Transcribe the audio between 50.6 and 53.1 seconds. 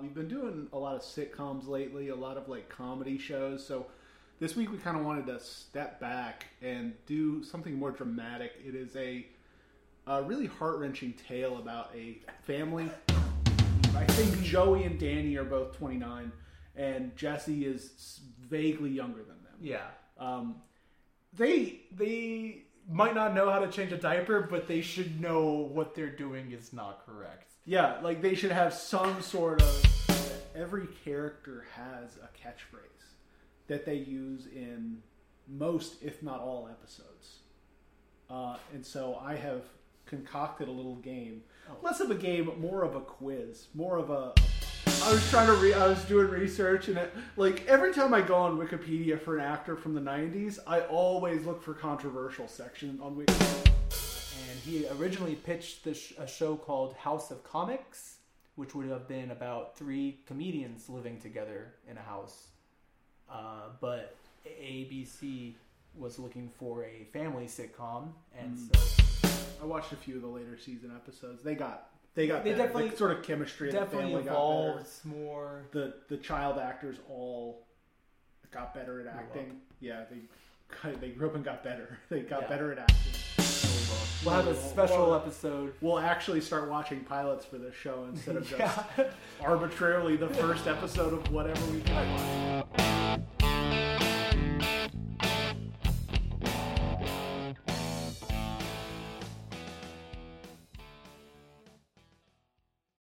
I always look for controversial section